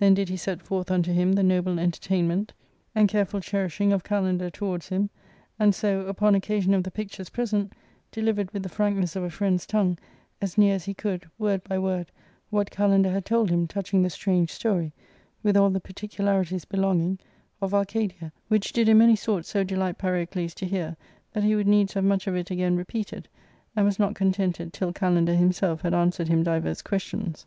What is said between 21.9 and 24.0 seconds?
have ^"r much of it again repeated, and was